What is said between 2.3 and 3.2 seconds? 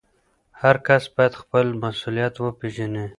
وپېژني.